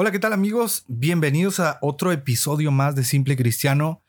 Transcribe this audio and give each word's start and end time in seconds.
Hola, 0.00 0.12
¿qué 0.12 0.20
tal 0.20 0.32
amigos? 0.32 0.84
Bienvenidos 0.86 1.58
a 1.58 1.80
otro 1.82 2.12
episodio 2.12 2.70
más 2.70 2.94
de 2.94 3.02
Simple 3.02 3.36
Cristiano. 3.36 4.00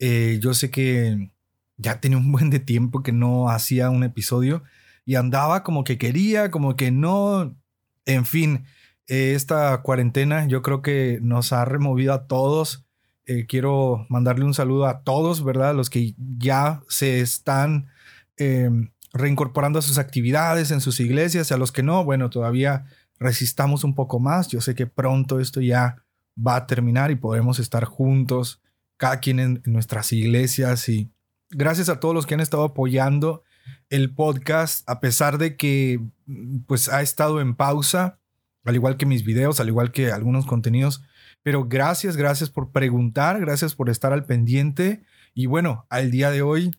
Eh, 0.00 0.40
yo 0.42 0.54
sé 0.54 0.72
que 0.72 1.30
ya 1.76 2.00
tenía 2.00 2.18
un 2.18 2.32
buen 2.32 2.50
de 2.50 2.58
tiempo 2.58 3.04
que 3.04 3.12
no 3.12 3.48
hacía 3.48 3.88
un 3.90 4.02
episodio 4.02 4.64
y 5.04 5.14
andaba 5.14 5.62
como 5.62 5.84
que 5.84 5.98
quería, 5.98 6.50
como 6.50 6.74
que 6.74 6.90
no. 6.90 7.54
En 8.06 8.24
fin, 8.24 8.64
eh, 9.06 9.34
esta 9.36 9.82
cuarentena 9.82 10.48
yo 10.48 10.62
creo 10.62 10.82
que 10.82 11.20
nos 11.22 11.52
ha 11.52 11.64
removido 11.64 12.12
a 12.12 12.26
todos. 12.26 12.84
Eh, 13.26 13.46
quiero 13.46 14.04
mandarle 14.08 14.46
un 14.46 14.52
saludo 14.52 14.86
a 14.86 15.04
todos, 15.04 15.44
¿verdad? 15.44 15.76
Los 15.76 15.90
que 15.90 16.16
ya 16.18 16.82
se 16.88 17.20
están 17.20 17.86
reincorporando 19.12 19.78
a 19.78 19.82
sus 19.82 19.98
actividades 19.98 20.72
en 20.72 20.80
sus 20.80 20.98
iglesias, 20.98 21.52
a 21.52 21.56
los 21.56 21.70
que 21.70 21.84
no, 21.84 22.02
bueno, 22.02 22.30
todavía 22.30 22.86
resistamos 23.18 23.84
un 23.84 23.94
poco 23.94 24.20
más. 24.20 24.48
Yo 24.48 24.60
sé 24.60 24.74
que 24.74 24.86
pronto 24.86 25.40
esto 25.40 25.60
ya 25.60 26.02
va 26.36 26.56
a 26.56 26.66
terminar 26.66 27.10
y 27.10 27.16
podremos 27.16 27.58
estar 27.58 27.84
juntos, 27.84 28.60
cada 28.96 29.20
quien 29.20 29.40
en, 29.40 29.62
nuestras 29.64 30.12
iglesias. 30.12 30.88
Y 30.88 31.10
gracias 31.50 31.88
a 31.88 32.00
todos 32.00 32.14
los 32.14 32.26
que 32.26 32.34
han 32.34 32.40
estado 32.40 32.64
apoyando 32.64 33.42
el 33.90 34.14
podcast, 34.14 34.88
a 34.88 35.00
pesar 35.00 35.38
de 35.38 35.56
que 35.56 36.00
pues 36.66 36.88
ha 36.88 37.02
estado 37.02 37.40
en 37.40 37.54
pausa, 37.54 38.18
al 38.64 38.74
igual 38.74 38.96
que 38.96 39.06
mis 39.06 39.24
videos, 39.24 39.60
al 39.60 39.68
igual 39.68 39.92
que 39.92 40.12
algunos 40.12 40.46
contenidos. 40.46 41.02
Pero 41.42 41.66
gracias, 41.68 42.16
gracias 42.16 42.50
por 42.50 42.72
preguntar, 42.72 43.40
gracias 43.40 43.74
por 43.74 43.88
estar 43.88 44.12
al 44.12 44.24
pendiente. 44.24 45.04
Y 45.34 45.46
bueno, 45.46 45.86
al 45.88 46.10
día 46.10 46.30
de 46.30 46.42
hoy 46.42 46.72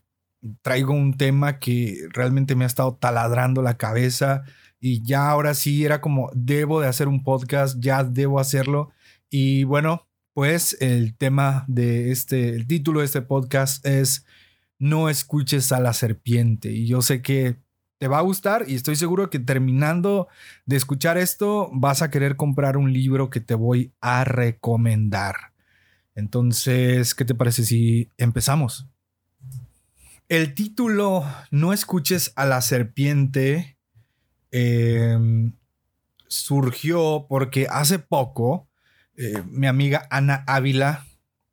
traigo 0.62 0.92
un 0.92 1.16
tema 1.16 1.58
que 1.58 2.06
realmente 2.12 2.54
me 2.54 2.64
ha 2.64 2.66
estado 2.66 2.94
taladrando 2.96 3.62
la 3.62 3.76
cabeza 3.76 4.44
y 4.80 5.02
ya 5.02 5.28
ahora 5.28 5.54
sí 5.54 5.84
era 5.84 6.00
como, 6.00 6.30
debo 6.34 6.80
de 6.80 6.88
hacer 6.88 7.08
un 7.08 7.22
podcast, 7.22 7.76
ya 7.80 8.04
debo 8.04 8.40
hacerlo. 8.40 8.90
Y 9.30 9.64
bueno, 9.64 10.06
pues 10.34 10.76
el 10.80 11.16
tema 11.16 11.64
de 11.68 12.12
este, 12.12 12.50
el 12.50 12.66
título 12.66 13.00
de 13.00 13.06
este 13.06 13.22
podcast 13.22 13.84
es 13.84 14.24
No 14.78 15.08
escuches 15.08 15.72
a 15.72 15.80
la 15.80 15.92
serpiente. 15.92 16.70
Y 16.70 16.86
yo 16.86 17.02
sé 17.02 17.22
que 17.22 17.56
te 17.98 18.06
va 18.06 18.18
a 18.18 18.22
gustar 18.22 18.64
y 18.68 18.76
estoy 18.76 18.94
seguro 18.94 19.30
que 19.30 19.40
terminando 19.40 20.28
de 20.66 20.76
escuchar 20.76 21.18
esto 21.18 21.68
vas 21.72 22.02
a 22.02 22.10
querer 22.10 22.36
comprar 22.36 22.76
un 22.76 22.92
libro 22.92 23.30
que 23.30 23.40
te 23.40 23.54
voy 23.54 23.92
a 24.00 24.22
recomendar. 24.24 25.52
Entonces, 26.14 27.14
¿qué 27.14 27.24
te 27.24 27.34
parece 27.34 27.64
si 27.64 28.10
empezamos? 28.16 28.86
El 30.28 30.54
título 30.54 31.24
No 31.50 31.72
escuches 31.72 32.32
a 32.36 32.44
la 32.44 32.60
serpiente 32.60 33.77
Em, 34.50 35.52
surgió 36.26 37.26
porque 37.28 37.66
hace 37.70 37.98
poco 37.98 38.68
eh, 39.16 39.42
mi 39.50 39.66
amiga 39.66 40.06
Ana 40.10 40.44
Ávila 40.46 41.06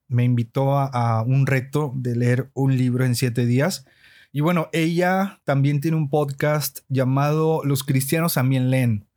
me 0.08 0.24
invitó 0.24 0.78
a, 0.78 1.24
un 1.24 1.48
reto 1.48 1.92
de 1.96 2.16
leer 2.16 2.52
un 2.54 2.78
libro 2.78 3.06
en 3.06 3.16
siete 3.16 3.46
días. 3.46 3.86
Y 4.32 4.42
bueno, 4.42 4.70
ella 4.72 5.42
también 5.46 5.82
tiene 5.82 5.98
un 5.98 6.10
podcast 6.10 6.80
llamado 6.90 7.62
Los 7.64 7.84
cristianos 7.84 8.36
también 8.36 8.70
leen. 8.70 9.08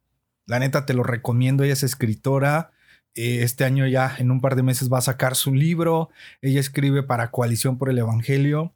La 0.46 0.58
neta 0.58 0.86
te 0.86 0.94
lo 0.94 1.02
recomiendo, 1.02 1.62
ella 1.62 1.74
es 1.74 1.82
escritora. 1.82 2.70
Eh, 3.14 3.42
este 3.42 3.64
año 3.64 3.86
ya 3.86 4.14
en 4.18 4.30
un 4.30 4.40
par 4.40 4.56
de 4.56 4.62
meses 4.62 4.90
va 4.90 4.98
a 4.98 5.02
sacar 5.02 5.34
su 5.34 5.52
libro. 5.52 6.08
Ella 6.40 6.60
escribe 6.60 7.02
para 7.02 7.30
Coalición 7.30 7.76
por 7.76 7.90
el 7.90 7.98
Evangelio. 7.98 8.74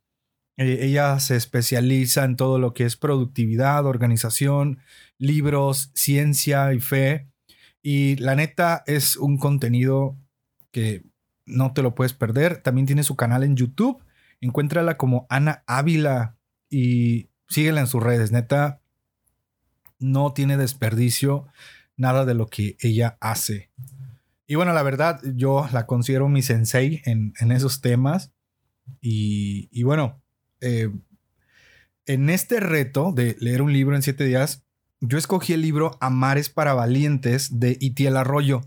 Eh, 0.57 0.81
ella 0.83 1.19
se 1.21 1.37
especializa 1.37 2.25
en 2.25 2.37
todo 2.37 2.59
lo 2.59 2.75
que 2.75 2.85
es 2.85 2.97
productividad, 2.97 3.87
organización, 3.87 4.81
libros, 5.19 5.91
ciencia 5.95 6.73
y 6.75 6.81
fe. 6.81 7.29
Y 7.83 8.17
la 8.17 8.35
neta 8.35 8.83
es 8.87 9.17
un 9.17 9.39
contenido 9.39 10.17
que 10.71 11.05
no 11.47 11.73
te 11.73 11.83
lo 11.83 11.95
puedes 11.95 12.13
perder. 12.13 12.63
También 12.63 12.87
tiene 12.87 13.03
su 13.03 13.17
canal 13.17 13.43
en 13.43 13.57
YouTube. 13.57 14.03
Encuéntrala 14.41 14.97
como 14.97 15.27
Ana 15.29 15.63
Ávila 15.67 16.37
y 16.69 17.29
síguela 17.49 17.81
en 17.81 17.87
sus 17.87 18.03
redes. 18.03 18.33
Neta, 18.33 18.81
no 19.99 20.33
tiene 20.33 20.57
desperdicio 20.57 21.47
nada 21.97 22.25
de 22.25 22.35
lo 22.35 22.47
que 22.49 22.77
ella 22.81 23.17
hace. 23.21 23.71
Y 24.47 24.57
bueno, 24.57 24.73
la 24.73 24.83
verdad, 24.83 25.21
yo 25.35 25.69
la 25.73 25.87
considero 25.87 26.29
mi 26.29 26.43
sensei 26.43 27.01
en, 27.05 27.33
esos 27.53 27.81
temas. 27.81 28.33
Y, 29.01 29.69
y 29.71 29.85
bueno, 29.85 30.22
eh, 30.63 30.89
en 32.07 32.31
este 32.31 32.61
reto 32.61 33.13
de 33.13 33.37
leer 33.41 33.63
un 33.63 33.73
libro 33.73 33.95
en 33.95 34.03
siete 34.03 34.25
días, 34.25 34.65
yo 35.01 35.19
escogí 35.19 35.53
el 35.53 35.63
libro 35.63 35.99
Amares 36.01 36.49
para 36.49 36.75
Valientes 36.75 37.59
de 37.61 37.77
Itiel 37.81 38.17
Arroyo. 38.17 38.63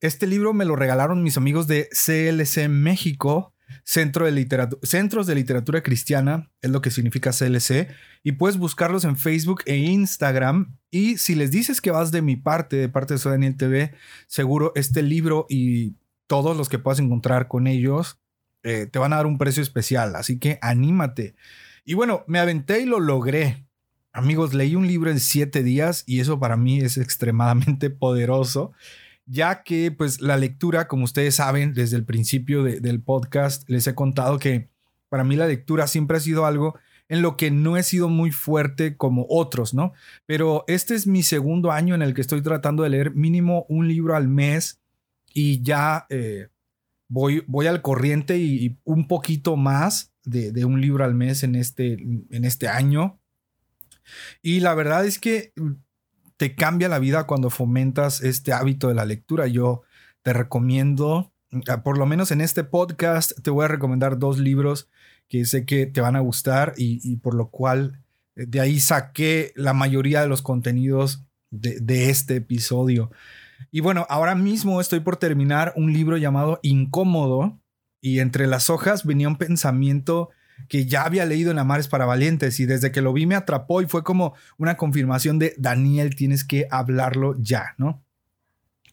Este 0.00 0.26
libro 0.26 0.52
me 0.52 0.64
lo 0.64 0.76
regalaron 0.76 1.22
mis 1.22 1.36
amigos 1.36 1.66
de 1.66 1.88
CLC 1.90 2.68
México, 2.68 3.54
Centro 3.84 4.30
de 4.30 4.68
Centros 4.82 5.26
de 5.26 5.34
Literatura 5.34 5.82
Cristiana, 5.82 6.50
es 6.60 6.70
lo 6.70 6.80
que 6.80 6.90
significa 6.90 7.30
CLC, 7.30 7.88
y 8.22 8.32
puedes 8.32 8.56
buscarlos 8.56 9.04
en 9.04 9.16
Facebook 9.16 9.62
e 9.66 9.76
Instagram. 9.76 10.76
Y 10.90 11.18
si 11.18 11.34
les 11.34 11.50
dices 11.50 11.80
que 11.80 11.90
vas 11.92 12.10
de 12.10 12.22
mi 12.22 12.36
parte, 12.36 12.76
de 12.76 12.88
parte 12.88 13.14
de 13.14 13.18
Soy 13.18 13.32
Daniel 13.32 13.56
TV, 13.56 13.94
seguro 14.26 14.72
este 14.74 15.02
libro 15.02 15.46
y 15.48 15.94
todos 16.26 16.56
los 16.56 16.68
que 16.68 16.78
puedas 16.78 16.98
encontrar 16.98 17.48
con 17.48 17.66
ellos 17.66 18.18
eh, 18.66 18.86
te 18.86 18.98
van 18.98 19.12
a 19.12 19.16
dar 19.16 19.26
un 19.26 19.38
precio 19.38 19.62
especial, 19.62 20.16
así 20.16 20.40
que 20.40 20.58
anímate. 20.60 21.36
Y 21.84 21.94
bueno, 21.94 22.24
me 22.26 22.40
aventé 22.40 22.80
y 22.80 22.84
lo 22.84 22.98
logré. 22.98 23.64
Amigos, 24.12 24.54
leí 24.54 24.74
un 24.74 24.88
libro 24.88 25.08
en 25.08 25.20
siete 25.20 25.62
días 25.62 26.02
y 26.04 26.18
eso 26.18 26.40
para 26.40 26.56
mí 26.56 26.80
es 26.80 26.98
extremadamente 26.98 27.90
poderoso, 27.90 28.72
ya 29.24 29.62
que 29.62 29.92
pues 29.92 30.20
la 30.20 30.36
lectura, 30.36 30.88
como 30.88 31.04
ustedes 31.04 31.36
saben, 31.36 31.74
desde 31.74 31.96
el 31.96 32.04
principio 32.04 32.64
del 32.64 33.00
podcast 33.00 33.68
les 33.70 33.86
he 33.86 33.94
contado 33.94 34.40
que 34.40 34.68
para 35.08 35.22
mí 35.22 35.36
la 35.36 35.46
lectura 35.46 35.86
siempre 35.86 36.16
ha 36.16 36.20
sido 36.20 36.44
algo 36.44 36.76
en 37.08 37.22
lo 37.22 37.36
que 37.36 37.52
no 37.52 37.76
he 37.76 37.84
sido 37.84 38.08
muy 38.08 38.32
fuerte 38.32 38.96
como 38.96 39.26
otros, 39.28 39.74
¿no? 39.74 39.92
Pero 40.26 40.64
este 40.66 40.96
es 40.96 41.06
mi 41.06 41.22
segundo 41.22 41.70
año 41.70 41.94
en 41.94 42.02
el 42.02 42.14
que 42.14 42.20
estoy 42.20 42.42
tratando 42.42 42.82
de 42.82 42.90
leer 42.90 43.14
mínimo 43.14 43.64
un 43.68 43.86
libro 43.86 44.16
al 44.16 44.26
mes 44.26 44.80
y 45.32 45.62
ya 45.62 46.06
eh, 46.10 46.48
voy, 47.08 47.44
voy 47.46 47.66
al 47.66 47.82
corriente 47.82 48.38
y, 48.38 48.78
un 48.84 49.08
poquito 49.08 49.56
más 49.56 50.12
de, 50.24 50.64
un 50.64 50.80
libro 50.80 51.04
al 51.04 51.14
mes 51.14 51.42
en 51.42 51.54
este, 51.54 51.92
en 51.92 52.44
este 52.44 52.68
año. 52.68 53.20
Y 54.42 54.60
la 54.60 54.74
verdad 54.74 55.04
es 55.04 55.18
que 55.18 55.52
te 56.36 56.54
cambia 56.54 56.88
la 56.88 56.98
vida 56.98 57.26
cuando 57.26 57.50
fomentas 57.50 58.22
este 58.22 58.52
hábito 58.52 58.88
de 58.88 58.94
la 58.94 59.04
lectura. 59.04 59.46
Yo 59.46 59.82
te 60.22 60.32
recomiendo, 60.32 61.32
ah, 61.68 61.82
por 61.82 61.98
lo 61.98 62.06
menos 62.06 62.30
en 62.30 62.40
este 62.40 62.64
podcast, 62.64 63.32
te 63.42 63.50
voy 63.50 63.64
a 63.64 63.68
recomendar 63.68 64.18
dos 64.18 64.38
libros 64.38 64.88
que 65.28 65.44
sé 65.44 65.64
que 65.64 65.86
te 65.86 66.00
van 66.00 66.16
a 66.16 66.20
gustar 66.20 66.74
y, 66.76 67.16
por 67.16 67.34
lo 67.34 67.50
cual 67.50 68.04
eh, 68.36 68.46
de 68.46 68.60
ahí 68.60 68.80
saqué 68.80 69.52
la 69.56 69.72
mayoría 69.72 70.20
de 70.20 70.28
los 70.28 70.42
contenidos 70.42 71.24
de, 71.50 71.80
de 71.80 72.10
este 72.10 72.36
episodio. 72.36 73.10
Y 73.70 73.80
bueno, 73.80 74.06
ahora 74.08 74.34
mismo 74.34 74.80
estoy 74.80 75.00
por 75.00 75.16
terminar 75.16 75.72
un 75.76 75.92
libro 75.92 76.16
llamado 76.16 76.60
Incómodo 76.62 77.60
y 78.00 78.20
entre 78.20 78.46
las 78.46 78.70
hojas 78.70 79.04
venía 79.04 79.28
un 79.28 79.36
pensamiento 79.36 80.30
que 80.68 80.86
ya 80.86 81.04
había 81.04 81.26
leído 81.26 81.50
en 81.50 81.58
Amares 81.58 81.88
para 81.88 82.06
Valientes 82.06 82.60
y 82.60 82.66
desde 82.66 82.92
que 82.92 83.02
lo 83.02 83.12
vi 83.12 83.26
me 83.26 83.34
atrapó 83.34 83.82
y 83.82 83.86
fue 83.86 84.02
como 84.02 84.34
una 84.58 84.76
confirmación 84.76 85.38
de 85.38 85.54
Daniel, 85.58 86.16
tienes 86.16 86.44
que 86.44 86.66
hablarlo 86.70 87.36
ya, 87.38 87.74
¿no? 87.78 88.02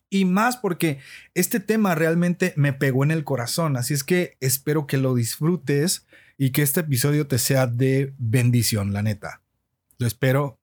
Y 0.09 0.25
más 0.25 0.57
porque 0.57 0.99
este 1.33 1.59
tema 1.59 1.95
realmente 1.95 2.53
me 2.55 2.73
pegó 2.73 3.03
en 3.03 3.11
el 3.11 3.23
corazón, 3.23 3.77
así 3.77 3.93
es 3.93 4.03
que 4.03 4.37
espero 4.41 4.85
que 4.85 4.97
lo 4.97 5.15
disfrutes 5.15 6.05
y 6.37 6.51
que 6.51 6.61
este 6.61 6.81
episodio 6.81 7.25
te 7.25 7.39
sea 7.39 7.65
de 7.65 8.13
bendición, 8.17 8.93
la 8.93 9.01
neta. 9.01 9.41
Lo 9.97 10.05
espero 10.05 10.59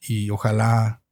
y 0.00 0.30
ojalá 0.30 1.02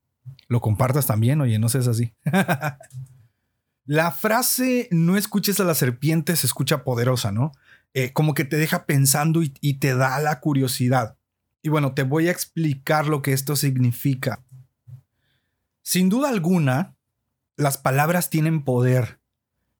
lo 0.48 0.60
compartas 0.60 1.06
también, 1.06 1.40
oye, 1.40 1.58
no 1.58 1.68
seas 1.68 1.88
así. 1.88 2.12
la 3.84 4.10
frase 4.10 4.88
no 4.90 5.16
escuches 5.16 5.60
a 5.60 5.64
la 5.64 5.74
serpiente 5.74 6.36
se 6.36 6.46
escucha 6.46 6.84
poderosa, 6.84 7.32
¿no? 7.32 7.52
Eh, 7.94 8.12
como 8.12 8.34
que 8.34 8.44
te 8.44 8.56
deja 8.56 8.84
pensando 8.84 9.42
y, 9.42 9.54
y 9.60 9.74
te 9.74 9.94
da 9.94 10.18
la 10.20 10.40
curiosidad. 10.40 11.16
Y 11.62 11.68
bueno, 11.68 11.94
te 11.94 12.02
voy 12.02 12.28
a 12.28 12.30
explicar 12.30 13.08
lo 13.08 13.22
que 13.22 13.32
esto 13.32 13.56
significa. 13.56 14.44
Sin 15.82 16.08
duda 16.08 16.28
alguna, 16.28 16.96
las 17.56 17.78
palabras 17.78 18.28
tienen 18.28 18.62
poder. 18.62 19.20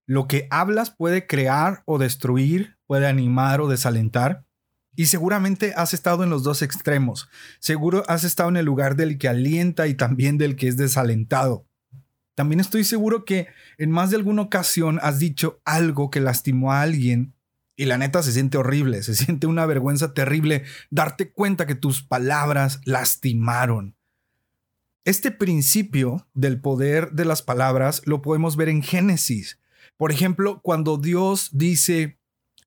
Lo 0.07 0.29
que 0.29 0.47
hablas 0.51 0.91
puede 0.91 1.27
crear 1.27 1.83
o 1.85 1.99
destruir, 1.99 2.79
puede 2.87 3.07
animar 3.07 3.61
o 3.61 3.69
desalentar. 3.69 4.46
Y 4.97 5.07
seguramente 5.07 5.75
has 5.77 5.95
estado 5.95 6.25
en 6.25 6.31
los 6.31 6.43
dos 6.43 6.63
extremos. 6.63 7.29
Seguro 7.61 8.03
has 8.09 8.25
estado 8.25 8.49
en 8.49 8.57
el 8.57 8.65
lugar 8.65 8.97
del 8.97 9.19
que 9.19 9.29
alienta 9.29 9.87
y 9.87 9.95
también 9.95 10.39
del 10.39 10.57
que 10.57 10.69
es 10.69 10.77
desalentado. 10.77 11.67
También 12.35 12.61
estoy 12.61 12.85
seguro 12.85 13.25
que 13.25 13.49
en 13.79 13.91
más 13.91 14.11
de 14.11 14.17
alguna 14.17 14.43
ocasión 14.43 14.99
has 15.03 15.19
dicho 15.19 15.61
algo 15.65 16.11
que 16.11 16.21
lastimó 16.21 16.73
a 16.73 16.83
alguien 16.83 17.35
y 17.77 17.85
la 17.85 17.99
neta 17.99 18.23
se 18.23 18.33
siente 18.33 18.59
horrible, 18.59 19.03
se 19.03 19.15
siente 19.15 19.47
una 19.47 19.67
vergüenza 19.67 20.15
terrible 20.15 20.65
darte 20.91 21.31
cuenta 21.31 21.67
que 21.67 21.75
tus 21.75 22.03
palabras 22.03 22.81
lastimaron. 22.85 23.97
Este 25.05 25.31
principio 25.31 26.27
del 26.35 26.61
poder 26.61 27.13
de 27.13 27.25
las 27.25 27.41
palabras 27.43 28.03
lo 28.07 28.23
podemos 28.23 28.57
ver 28.57 28.69
en 28.69 28.83
Génesis. 28.83 29.61
Por 29.97 30.11
ejemplo, 30.11 30.61
cuando 30.63 30.99
Dios 30.99 31.51
dice, 31.53 32.19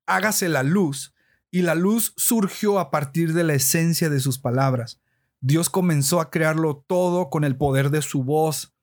hágase 0.06 0.48
la 0.48 0.62
luz, 0.62 1.14
y 1.50 1.62
la 1.62 1.74
luz 1.74 2.14
surgió 2.16 2.78
a 2.78 2.90
partir 2.90 3.32
de 3.32 3.44
la 3.44 3.54
esencia 3.54 4.08
de 4.08 4.20
sus 4.20 4.38
palabras. 4.38 5.00
Dios 5.40 5.70
comenzó 5.70 6.20
a 6.20 6.30
crearlo 6.30 6.84
todo 6.86 7.30
con 7.30 7.44
el 7.44 7.56
poder 7.56 7.90
de 7.90 8.02
su 8.02 8.22
voz. 8.22 8.74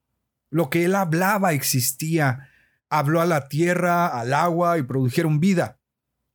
Lo 0.49 0.69
que 0.69 0.85
él 0.85 0.95
hablaba 0.95 1.53
existía. 1.53 2.49
Habló 2.89 3.21
a 3.21 3.25
la 3.25 3.47
tierra, 3.47 4.07
al 4.07 4.33
agua 4.33 4.77
y 4.77 4.83
produjeron 4.83 5.39
vida. 5.39 5.79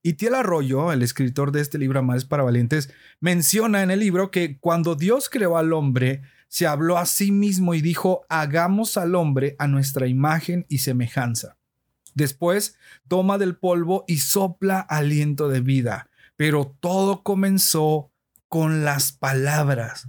Y 0.02 0.14
Tiel 0.14 0.34
Arroyo, 0.34 0.93
el 0.93 1.02
escritor 1.02 1.52
de 1.52 1.61
este 1.61 1.79
libro 1.79 2.00
Amales 2.00 2.25
para 2.25 2.43
Valientes, 2.43 2.93
menciona 3.20 3.82
en 3.82 3.90
el 3.90 4.00
libro 4.00 4.31
que 4.31 4.58
cuando 4.58 4.96
Dios 4.96 5.28
creó 5.31 5.56
al 5.56 5.73
hombre, 5.73 6.23
se 6.49 6.67
habló 6.67 6.99
a 6.99 7.06
sí 7.06 7.31
mismo 7.31 7.73
y 7.75 7.81
dijo, 7.81 8.26
hagamos 8.28 8.96
al 8.96 9.14
hombre 9.14 9.55
a 9.58 9.69
nuestra 9.69 10.08
imagen 10.08 10.67
y 10.69 10.78
semejanza. 10.78 11.56
Después 12.14 12.76
toma 13.08 13.38
del 13.38 13.56
polvo 13.56 14.05
y 14.06 14.19
sopla 14.19 14.81
aliento 14.81 15.49
de 15.49 15.61
vida. 15.61 16.11
Pero 16.42 16.76
todo 16.80 17.22
comenzó 17.22 18.10
con 18.48 18.84
las 18.84 19.12
palabras. 19.12 20.08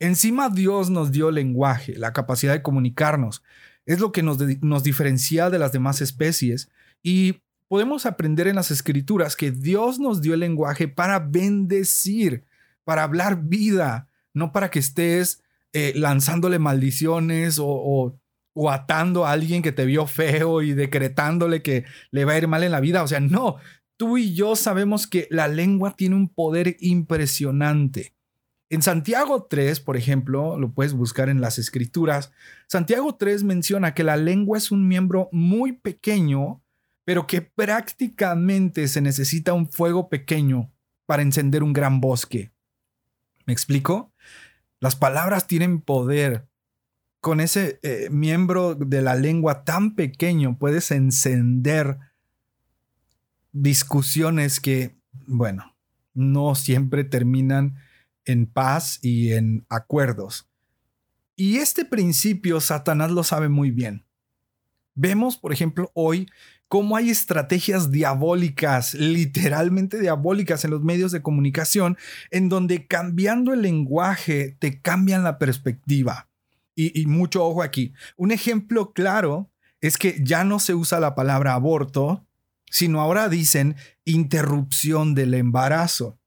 Encima 0.00 0.48
Dios 0.48 0.90
nos 0.90 1.12
dio 1.12 1.30
lenguaje, 1.30 1.96
la 1.96 2.12
capacidad 2.12 2.54
de 2.54 2.62
comunicarnos. 2.62 3.44
Es 3.86 4.00
lo 4.00 4.10
que 4.10 4.24
nos, 4.24 4.38
nos 4.62 4.82
diferencia 4.82 5.50
de 5.50 5.60
las 5.60 5.70
demás 5.70 6.00
especies 6.00 6.72
y 7.04 7.40
podemos 7.68 8.04
aprender 8.04 8.48
en 8.48 8.56
las 8.56 8.72
escrituras 8.72 9.36
que 9.36 9.52
Dios 9.52 10.00
nos 10.00 10.22
dio 10.22 10.34
el 10.34 10.40
lenguaje 10.40 10.88
para 10.88 11.20
bendecir, 11.20 12.42
para 12.82 13.04
hablar 13.04 13.44
vida, 13.44 14.08
no 14.32 14.50
para 14.50 14.72
que 14.72 14.80
estés 14.80 15.40
eh, 15.72 15.92
lanzándole 15.94 16.58
maldiciones 16.58 17.60
o, 17.60 18.18
o, 18.54 18.70
atando 18.72 19.24
a 19.24 19.30
alguien 19.30 19.62
que 19.62 19.70
te 19.70 19.84
vio 19.84 20.08
feo 20.08 20.62
y 20.62 20.72
decretándole 20.72 21.62
que 21.62 21.84
le 22.10 22.24
va 22.24 22.32
a 22.32 22.38
ir 22.38 22.48
mal 22.48 22.64
en 22.64 22.72
la 22.72 22.80
vida. 22.80 23.04
O 23.04 23.06
sea, 23.06 23.20
no, 23.20 23.58
tú 23.96 24.18
y 24.18 24.34
yo 24.34 24.56
sabemos 24.56 25.06
que 25.06 25.26
la 25.30 25.48
lengua 25.48 25.94
tiene 25.96 26.16
un 26.16 26.28
poder 26.28 26.76
impresionante. 26.80 28.14
En 28.70 28.82
Santiago 28.82 29.44
3, 29.44 29.80
por 29.80 29.96
ejemplo, 29.96 30.58
lo 30.58 30.72
puedes 30.72 30.94
buscar 30.94 31.28
en 31.28 31.40
las 31.40 31.58
escrituras, 31.58 32.32
Santiago 32.66 33.14
3 33.14 33.44
menciona 33.44 33.94
que 33.94 34.04
la 34.04 34.16
lengua 34.16 34.58
es 34.58 34.70
un 34.70 34.88
miembro 34.88 35.28
muy 35.32 35.72
pequeño 35.72 36.64
pero 37.04 37.26
que 37.26 37.42
prácticamente 37.42 38.88
se 38.88 39.00
necesita 39.00 39.52
un 39.52 39.68
fuego 39.68 40.08
pequeño 40.08 40.72
para 41.06 41.22
encender 41.22 41.62
un 41.62 41.72
gran 41.72 42.00
bosque. 42.00 42.52
¿Me 43.46 43.52
explico? 43.52 44.12
Las 44.80 44.96
palabras 44.96 45.46
tienen 45.46 45.80
poder. 45.80 46.48
Con 47.20 47.40
ese 47.40 47.78
eh, 47.82 48.08
miembro 48.10 48.74
de 48.74 49.02
la 49.02 49.14
lengua 49.14 49.64
tan 49.64 49.94
pequeño 49.94 50.58
puedes 50.58 50.90
encender 50.90 51.98
discusiones 53.54 54.60
que, 54.60 54.94
bueno, 55.26 55.74
no 56.12 56.54
siempre 56.54 57.04
terminan 57.04 57.76
en 58.26 58.44
paz 58.46 58.98
y 59.00 59.32
en 59.32 59.64
acuerdos. 59.70 60.46
Y 61.36 61.56
este 61.56 61.84
principio 61.86 62.60
Satanás 62.60 63.10
lo 63.10 63.24
sabe 63.24 63.48
muy 63.48 63.70
bien. 63.70 64.04
Vemos, 64.94 65.36
por 65.36 65.52
ejemplo, 65.52 65.90
hoy 65.94 66.28
cómo 66.68 66.96
hay 66.96 67.10
estrategias 67.10 67.90
diabólicas, 67.90 68.94
literalmente 68.94 69.98
diabólicas 69.98 70.64
en 70.64 70.72
los 70.72 70.82
medios 70.82 71.12
de 71.12 71.22
comunicación, 71.22 71.96
en 72.30 72.48
donde 72.48 72.86
cambiando 72.86 73.52
el 73.52 73.62
lenguaje 73.62 74.56
te 74.58 74.80
cambian 74.80 75.24
la 75.24 75.38
perspectiva. 75.38 76.28
Y, 76.76 77.06
mucho 77.06 77.44
ojo 77.44 77.62
aquí. 77.62 77.92
Un 78.16 78.32
ejemplo 78.32 78.92
claro 78.92 79.48
es 79.80 79.96
que 79.96 80.20
ya 80.24 80.42
no 80.42 80.58
se 80.58 80.74
usa 80.74 80.98
la 80.98 81.14
palabra 81.14 81.54
aborto, 81.54 82.26
sino 82.74 83.00
ahora 83.00 83.28
dicen 83.28 83.76
interrupción 84.04 85.14
del 85.14 85.34
embarazo. 85.34 86.18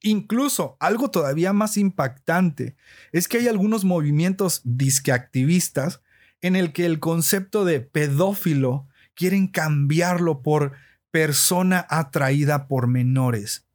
Incluso 0.00 0.76
algo 0.80 1.12
todavía 1.12 1.52
más 1.52 1.76
impactante 1.76 2.74
es 3.12 3.28
que 3.28 3.38
hay 3.38 3.46
algunos 3.46 3.84
movimientos 3.84 4.62
disqueactivistas 4.64 6.00
en 6.40 6.56
el 6.56 6.72
que 6.72 6.86
el 6.86 6.98
concepto 6.98 7.64
de 7.64 7.78
pedófilo 7.78 8.88
quieren 9.14 9.46
cambiarlo 9.46 10.42
por 10.42 10.72
persona 11.12 11.86
atraída 11.88 12.66
por 12.66 12.88
menores. 12.88 13.68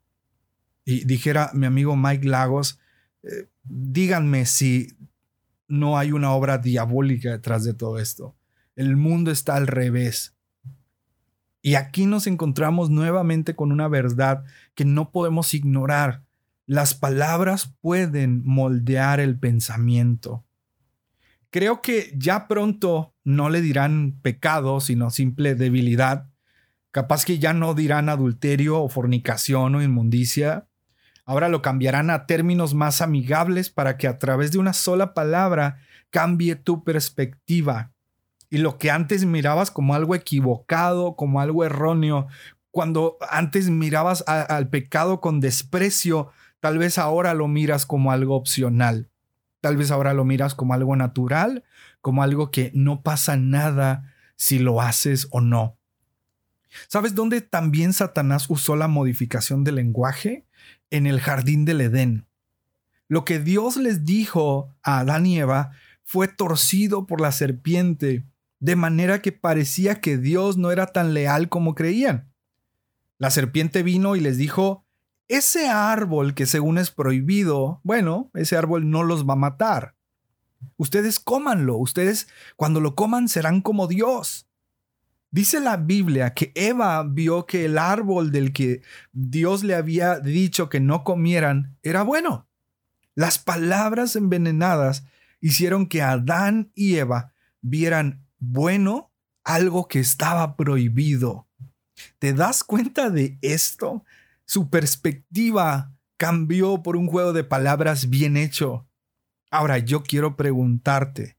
Y 0.83 1.05
dijera 1.05 1.51
mi 1.53 1.65
amigo 1.65 1.95
Mike 1.95 2.27
Lagos, 2.27 2.77
eh, 3.23 3.47
díganme 3.63 4.45
si 4.45 4.97
no 5.69 5.97
hay 5.97 6.11
una 6.11 6.33
obra 6.33 6.57
diabólica 6.57 7.31
detrás 7.31 7.63
de 7.63 7.73
todo 7.73 7.99
esto. 7.99 8.35
El 8.75 8.97
mundo 8.97 9.31
está 9.31 9.55
al 9.55 9.67
revés. 9.67 10.36
Y 11.67 11.75
aquí 11.75 12.05
nos 12.05 12.27
encontramos 12.27 12.89
nuevamente 12.89 13.53
con 13.53 13.73
una 13.73 13.89
verdad 13.89 14.45
que 14.73 14.85
no 14.85 15.11
podemos 15.11 15.53
ignorar. 15.53 16.23
Las 16.65 16.93
palabras 16.93 17.75
pueden 17.81 18.41
moldear 18.45 19.19
el 19.19 19.37
pensamiento. 19.37 20.45
Creo 21.49 21.81
que 21.81 22.13
ya 22.15 22.47
pronto 22.47 23.13
no 23.25 23.49
le 23.49 23.59
dirán 23.59 24.17
pecado, 24.21 24.79
sino 24.79 25.09
simple 25.09 25.55
debilidad. 25.55 26.29
Capaz 26.91 27.25
que 27.25 27.37
ya 27.37 27.51
no 27.51 27.73
dirán 27.73 28.07
adulterio 28.07 28.81
o 28.81 28.87
fornicación 28.87 29.75
o 29.75 29.83
inmundicia. 29.83 30.69
Ahora 31.25 31.49
lo 31.49 31.61
cambiarán 31.61 32.11
a 32.11 32.27
términos 32.27 32.75
más 32.75 33.01
amigables 33.01 33.69
para 33.69 33.97
que 33.97 34.07
a 34.07 34.19
través 34.19 34.53
de 34.53 34.59
una 34.59 34.71
sola 34.71 35.13
palabra 35.13 35.79
cambie 36.11 36.55
tu 36.55 36.85
perspectiva. 36.85 37.91
Y 38.49 38.59
lo 38.59 38.77
que 38.77 38.91
antes 38.91 39.25
mirabas 39.25 39.71
como 39.71 39.93
algo 39.93 40.15
equivocado, 40.15 41.15
como 41.15 41.41
algo 41.41 41.65
erróneo, 41.65 42.27
cuando 42.71 43.17
antes 43.29 43.69
mirabas 43.69 44.23
al 44.27 44.69
pecado 44.69 45.19
con 45.19 45.39
desprecio, 45.39 46.29
tal 46.59 46.77
vez 46.77 46.97
ahora 46.97 47.33
lo 47.33 47.47
miras 47.47 47.85
como 47.85 48.11
algo 48.11 48.35
opcional. 48.35 49.09
Tal 49.61 49.77
vez 49.77 49.91
ahora 49.91 50.13
lo 50.13 50.23
miras 50.23 50.55
como 50.55 50.73
algo 50.73 50.95
natural, 50.95 51.63
como 52.01 52.23
algo 52.23 52.51
que 52.51 52.71
no 52.73 53.01
pasa 53.01 53.35
nada 53.35 54.13
si 54.35 54.59
lo 54.59 54.81
haces 54.81 55.27
o 55.31 55.41
no. 55.41 55.77
¿Sabes 56.87 57.15
dónde 57.15 57.41
también 57.41 57.93
Satanás 57.93 58.49
usó 58.49 58.75
la 58.75 58.87
modificación 58.87 59.63
del 59.63 59.75
lenguaje? 59.75 60.45
En 60.89 61.07
el 61.07 61.19
jardín 61.19 61.65
del 61.65 61.81
Edén. 61.81 62.27
Lo 63.07 63.25
que 63.25 63.39
Dios 63.39 63.77
les 63.77 64.05
dijo 64.05 64.73
a 64.83 64.99
Adán 64.99 65.25
y 65.25 65.39
Eva 65.39 65.71
fue 66.03 66.27
torcido 66.27 67.07
por 67.07 67.19
la 67.19 67.31
serpiente, 67.31 68.23
de 68.59 68.75
manera 68.75 69.21
que 69.21 69.31
parecía 69.31 70.01
que 70.01 70.17
Dios 70.17 70.57
no 70.57 70.71
era 70.71 70.87
tan 70.87 71.13
leal 71.13 71.49
como 71.49 71.75
creían. 71.75 72.31
La 73.17 73.31
serpiente 73.31 73.83
vino 73.83 74.15
y 74.15 74.19
les 74.19 74.37
dijo, 74.37 74.85
ese 75.27 75.69
árbol 75.69 76.33
que 76.33 76.45
según 76.45 76.77
es 76.77 76.91
prohibido, 76.91 77.81
bueno, 77.83 78.31
ese 78.33 78.55
árbol 78.55 78.89
no 78.89 79.03
los 79.03 79.27
va 79.27 79.33
a 79.33 79.37
matar. 79.37 79.95
Ustedes 80.77 81.19
cómanlo, 81.19 81.77
ustedes 81.77 82.27
cuando 82.55 82.79
lo 82.79 82.95
coman 82.95 83.27
serán 83.27 83.61
como 83.61 83.87
Dios. 83.87 84.47
Dice 85.29 85.59
la 85.59 85.77
Biblia 85.77 86.33
que 86.33 86.51
Eva 86.55 87.03
vio 87.03 87.45
que 87.45 87.65
el 87.65 87.77
árbol 87.77 88.31
del 88.31 88.53
que 88.53 88.81
Dios 89.11 89.63
le 89.63 89.75
había 89.75 90.19
dicho 90.19 90.69
que 90.69 90.79
no 90.79 91.03
comieran 91.03 91.77
era 91.83 92.03
bueno. 92.03 92.47
Las 93.13 93.37
palabras 93.37 94.15
envenenadas 94.15 95.05
hicieron 95.41 95.87
que 95.87 96.01
Adán 96.01 96.71
y 96.75 96.95
Eva 96.95 97.33
vieran 97.61 98.26
bueno 98.39 99.11
algo 99.43 99.87
que 99.87 99.99
estaba 99.99 100.55
prohibido. 100.55 101.47
¿Te 102.19 102.33
das 102.33 102.63
cuenta 102.63 103.09
de 103.09 103.37
esto? 103.41 104.03
Su 104.45 104.69
perspectiva 104.69 105.93
cambió 106.17 106.83
por 106.83 106.97
un 106.97 107.07
juego 107.07 107.33
de 107.33 107.43
palabras 107.43 108.09
bien 108.09 108.37
hecho. 108.37 108.87
Ahora 109.49 109.77
yo 109.77 110.03
quiero 110.03 110.35
preguntarte, 110.35 111.37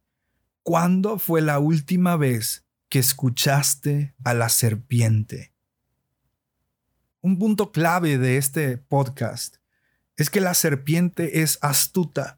¿cuándo 0.62 1.19
fue 1.19 1.43
la 1.43 1.59
última 1.59 2.17
vez 2.17 2.64
que 2.88 2.99
escuchaste 2.99 4.14
a 4.25 4.35
la 4.35 4.49
serpiente? 4.49 5.52
Un 7.21 7.38
punto 7.38 7.73
clave 7.73 8.17
de 8.17 8.37
este 8.37 8.78
podcast 8.78 9.57
es 10.17 10.31
que 10.31 10.40
la 10.40 10.55
serpiente 10.55 11.43
es 11.43 11.59
astuta. 11.62 12.38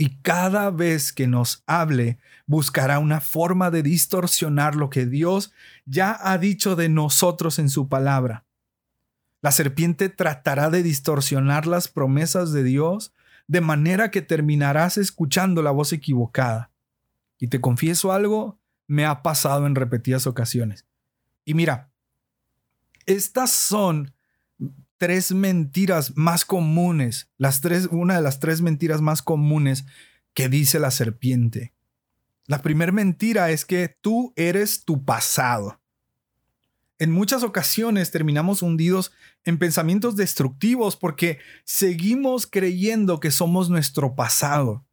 Y 0.00 0.20
cada 0.22 0.70
vez 0.70 1.12
que 1.12 1.26
nos 1.26 1.64
hable 1.66 2.18
buscará 2.46 3.00
una 3.00 3.20
forma 3.20 3.72
de 3.72 3.82
distorsionar 3.82 4.76
lo 4.76 4.90
que 4.90 5.06
Dios 5.06 5.52
ya 5.86 6.16
ha 6.22 6.38
dicho 6.38 6.76
de 6.76 6.88
nosotros 6.88 7.58
en 7.58 7.68
su 7.68 7.88
palabra. 7.88 8.46
La 9.42 9.50
serpiente 9.50 10.08
tratará 10.08 10.70
de 10.70 10.84
distorsionar 10.84 11.66
las 11.66 11.88
promesas 11.88 12.52
de 12.52 12.62
Dios 12.62 13.12
de 13.48 13.60
manera 13.60 14.12
que 14.12 14.22
terminarás 14.22 14.98
escuchando 14.98 15.62
la 15.62 15.72
voz 15.72 15.92
equivocada. 15.92 16.70
Y 17.36 17.48
te 17.48 17.60
confieso 17.60 18.12
algo, 18.12 18.60
me 18.86 19.04
ha 19.04 19.22
pasado 19.24 19.66
en 19.66 19.74
repetidas 19.74 20.28
ocasiones. 20.28 20.86
Y 21.44 21.54
mira, 21.54 21.90
estas 23.04 23.50
son 23.50 24.14
tres 24.98 25.32
mentiras 25.32 26.16
más 26.16 26.44
comunes, 26.44 27.30
las 27.38 27.60
tres, 27.60 27.88
una 27.90 28.16
de 28.16 28.22
las 28.22 28.40
tres 28.40 28.60
mentiras 28.60 29.00
más 29.00 29.22
comunes 29.22 29.86
que 30.34 30.48
dice 30.48 30.78
la 30.78 30.90
serpiente. 30.90 31.72
La 32.46 32.62
primera 32.62 32.92
mentira 32.92 33.50
es 33.50 33.64
que 33.64 33.96
tú 34.00 34.32
eres 34.36 34.84
tu 34.84 35.04
pasado. 35.04 35.80
En 36.98 37.12
muchas 37.12 37.44
ocasiones 37.44 38.10
terminamos 38.10 38.60
hundidos 38.62 39.12
en 39.44 39.58
pensamientos 39.58 40.16
destructivos 40.16 40.96
porque 40.96 41.38
seguimos 41.64 42.46
creyendo 42.46 43.20
que 43.20 43.30
somos 43.30 43.70
nuestro 43.70 44.16
pasado. 44.16 44.84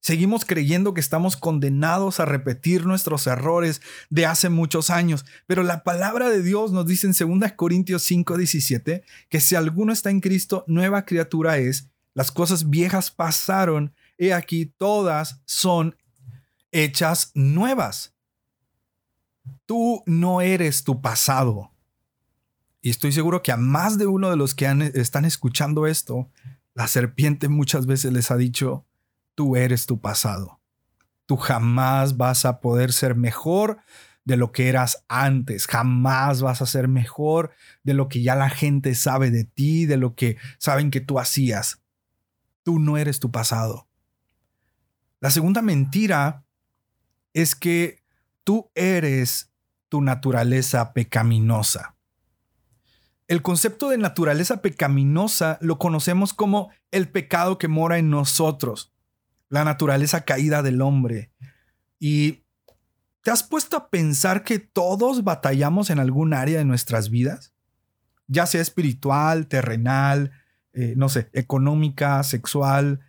Seguimos 0.00 0.44
creyendo 0.44 0.94
que 0.94 1.00
estamos 1.00 1.36
condenados 1.36 2.20
a 2.20 2.24
repetir 2.24 2.86
nuestros 2.86 3.26
errores 3.26 3.82
de 4.08 4.26
hace 4.26 4.48
muchos 4.48 4.90
años, 4.90 5.24
pero 5.46 5.62
la 5.62 5.82
palabra 5.82 6.28
de 6.28 6.42
Dios 6.42 6.70
nos 6.70 6.86
dice 6.86 7.06
en 7.06 7.40
2 7.40 7.52
Corintios 7.52 8.02
5:17 8.08 9.02
que 9.28 9.40
si 9.40 9.56
alguno 9.56 9.92
está 9.92 10.10
en 10.10 10.20
Cristo, 10.20 10.64
nueva 10.68 11.04
criatura 11.04 11.58
es, 11.58 11.88
las 12.14 12.30
cosas 12.30 12.70
viejas 12.70 13.10
pasaron, 13.10 13.92
y 14.18 14.30
aquí 14.30 14.66
todas 14.66 15.42
son 15.44 15.96
hechas 16.72 17.30
nuevas. 17.34 18.14
Tú 19.66 20.02
no 20.06 20.40
eres 20.40 20.84
tu 20.84 21.00
pasado. 21.00 21.72
Y 22.80 22.90
estoy 22.90 23.12
seguro 23.12 23.42
que 23.42 23.52
a 23.52 23.56
más 23.56 23.98
de 23.98 24.06
uno 24.06 24.30
de 24.30 24.36
los 24.36 24.54
que 24.54 24.66
están 24.94 25.24
escuchando 25.24 25.86
esto, 25.86 26.30
la 26.72 26.86
serpiente 26.86 27.48
muchas 27.48 27.86
veces 27.86 28.12
les 28.12 28.30
ha 28.30 28.36
dicho, 28.36 28.85
tú 29.36 29.54
eres 29.54 29.86
tu 29.86 30.00
pasado. 30.00 30.60
Tú 31.26 31.36
jamás 31.36 32.16
vas 32.16 32.44
a 32.44 32.60
poder 32.60 32.92
ser 32.92 33.14
mejor 33.14 33.78
de 34.24 34.36
lo 34.36 34.50
que 34.50 34.68
eras 34.68 35.04
antes. 35.08 35.66
Jamás 35.68 36.42
vas 36.42 36.62
a 36.62 36.66
ser 36.66 36.88
mejor 36.88 37.52
de 37.84 37.94
lo 37.94 38.08
que 38.08 38.22
ya 38.22 38.34
la 38.34 38.50
gente 38.50 38.96
sabe 38.96 39.30
de 39.30 39.44
ti, 39.44 39.86
de 39.86 39.98
lo 39.98 40.16
que 40.16 40.36
saben 40.58 40.90
que 40.90 41.00
tú 41.00 41.20
hacías. 41.20 41.80
Tú 42.64 42.80
no 42.80 42.96
eres 42.96 43.20
tu 43.20 43.30
pasado. 43.30 43.86
La 45.20 45.30
segunda 45.30 45.62
mentira 45.62 46.44
es 47.32 47.54
que 47.54 48.02
tú 48.42 48.70
eres 48.74 49.52
tu 49.88 50.00
naturaleza 50.00 50.92
pecaminosa. 50.92 51.94
El 53.28 53.42
concepto 53.42 53.90
de 53.90 53.98
naturaleza 53.98 54.62
pecaminosa 54.62 55.58
lo 55.60 55.78
conocemos 55.78 56.32
como 56.32 56.70
el 56.90 57.08
pecado 57.08 57.58
que 57.58 57.68
mora 57.68 57.98
en 57.98 58.08
nosotros 58.08 58.95
la 59.48 59.64
naturaleza 59.64 60.24
caída 60.24 60.62
del 60.62 60.82
hombre. 60.82 61.30
Y 61.98 62.44
¿te 63.22 63.30
has 63.30 63.42
puesto 63.42 63.76
a 63.76 63.88
pensar 63.90 64.44
que 64.44 64.58
todos 64.58 65.24
batallamos 65.24 65.90
en 65.90 65.98
algún 65.98 66.34
área 66.34 66.58
de 66.58 66.64
nuestras 66.64 67.10
vidas? 67.10 67.52
Ya 68.26 68.46
sea 68.46 68.60
espiritual, 68.60 69.46
terrenal, 69.46 70.32
eh, 70.72 70.94
no 70.96 71.08
sé, 71.08 71.30
económica, 71.32 72.22
sexual, 72.22 73.00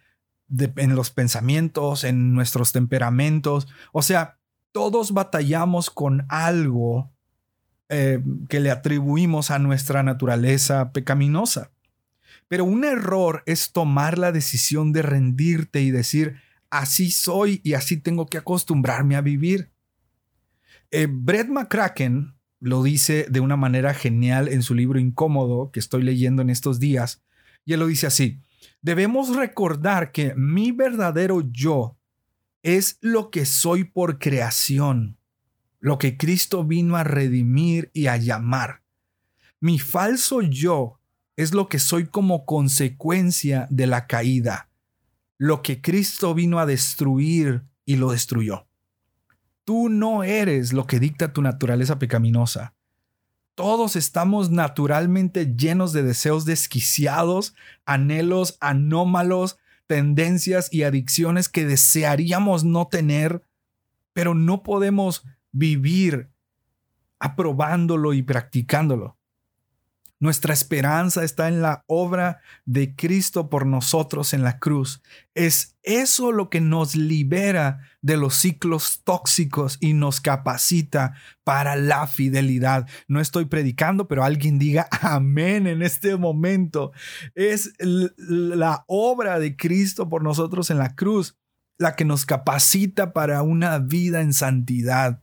en 0.50 0.96
los 0.96 1.12
pensamientos, 1.12 2.04
en 2.04 2.34
nuestros 2.34 2.72
temperamentos. 2.72 3.68
O 3.92 4.02
sea, 4.02 4.38
todos 4.72 5.12
batallamos 5.12 5.90
con 5.90 6.26
algo 6.30 7.12
eh, 7.90 8.24
que 8.48 8.60
le 8.60 8.72
atribuimos 8.72 9.52
a 9.52 9.60
nuestra 9.60 10.04
naturaleza 10.04 10.92
pecaminosa. 10.92 11.72
Pero 12.48 12.66
un 12.66 12.86
error 12.86 13.44
es 13.46 13.72
tomar 13.72 14.18
la 14.18 14.32
decisión 14.32 14.94
de 14.94 15.02
rendirte 15.02 15.82
y 15.82 15.92
decir, 15.92 16.38
así 16.70 17.12
soy 17.12 17.62
y 17.64 17.74
así 17.74 17.98
tengo 17.98 18.28
que 18.28 18.38
acostumbrarme 18.38 19.16
a 19.16 19.22
vivir. 19.22 19.72
Eh, 20.92 21.08
Brett 21.10 21.50
McCracken 21.50 22.36
lo 22.60 22.84
dice 22.84 23.28
de 23.30 23.40
una 23.40 23.58
manera 23.58 23.94
genial 23.94 24.48
en 24.48 24.64
su 24.64 24.74
libro 24.74 25.00
Incómodo 25.00 25.72
que 25.72 25.80
estoy 25.80 26.04
leyendo 26.04 26.42
en 26.42 26.50
estos 26.50 26.80
días. 26.80 27.22
Y 27.66 27.74
él 27.74 27.82
lo 27.82 27.88
dice 27.88 28.08
así, 28.08 28.40
debemos 28.82 29.36
recordar 29.36 30.12
que 30.12 30.34
mi 30.36 30.72
verdadero 30.72 31.42
yo 31.52 31.98
es 32.64 32.98
lo 33.02 33.30
que 33.30 33.46
soy 33.46 33.84
por 33.84 34.20
creación, 34.20 35.18
lo 35.80 35.98
que 35.98 36.18
Cristo 36.18 36.64
vino 36.64 36.96
a 36.96 37.04
redimir 37.04 37.92
y 37.94 38.08
a 38.08 38.18
llamar. 38.18 38.82
Mi 39.60 39.80
falso 39.80 40.42
yo 40.42 41.00
es 41.38 41.54
lo 41.54 41.70
que 41.70 41.80
soy 41.80 42.08
como 42.08 42.46
consecuencia 42.46 43.68
de 43.70 43.88
la 43.88 44.08
caída, 44.08 44.70
lo 45.38 45.62
que 45.62 45.82
Cristo 45.82 46.34
vino 46.34 46.60
a 46.60 46.66
destruir 46.66 47.64
y 47.86 47.96
lo 47.96 48.12
destruyó. 48.12 48.66
Tú 49.64 49.88
no 49.88 50.24
eres 50.24 50.74
lo 50.74 50.88
que 50.88 51.00
dicta 51.00 51.34
tu 51.34 51.42
naturaleza 51.42 52.00
pecaminosa. 52.00 52.74
Todos 53.54 53.96
estamos 53.96 54.50
naturalmente 54.50 55.54
llenos 55.56 55.94
de 55.94 56.04
deseos 56.04 56.46
desquiciados, 56.46 57.54
anhelos 57.86 58.58
anómalos, 58.60 59.58
tendencias 59.86 60.74
y 60.74 60.84
adicciones 60.84 61.50
que 61.50 61.66
desearíamos 61.66 62.64
no 62.64 62.88
tener, 62.88 63.44
pero 64.14 64.34
no 64.34 64.64
podemos 64.64 65.24
vivir 65.52 66.30
aprobándolo 67.20 68.14
y 68.14 68.24
practicándolo. 68.24 69.17
Nuestra 70.20 70.54
esperanza 70.54 71.24
está 71.24 71.48
en 71.48 71.62
la 71.62 71.84
obra 71.86 72.40
de 72.66 72.96
Cristo 72.96 73.50
por 73.50 73.68
nosotros 73.68 74.34
en 74.34 74.44
la 74.44 74.58
cruz. 74.58 75.02
Es 75.36 75.78
eso 75.84 76.32
lo 76.32 76.50
que 76.50 76.60
nos 76.60 76.96
libera 76.96 77.82
de 78.02 78.18
los 78.18 78.36
ciclos 78.36 79.02
tóxicos 79.04 79.78
y 79.80 79.94
nos 79.94 80.20
capacita 80.20 81.14
para 81.44 81.76
la 81.76 82.08
fidelidad. 82.08 82.88
No 83.08 83.22
estoy 83.22 83.46
predicando, 83.46 84.08
pero 84.08 84.24
alguien 84.24 84.58
diga 84.58 84.88
amén 85.02 85.68
en 85.68 85.84
este 85.84 86.16
momento. 86.18 86.92
Es 87.36 87.74
la 87.80 88.86
obra 88.88 89.38
de 89.40 89.56
Cristo 89.56 90.10
por 90.10 90.24
nosotros 90.24 90.72
en 90.72 90.80
la 90.80 90.96
cruz 90.96 91.38
la 91.78 91.96
que 91.96 92.06
nos 92.06 92.26
capacita 92.26 93.14
para 93.14 93.44
una 93.44 93.78
vida 93.80 94.22
en 94.22 94.34
santidad. 94.34 95.22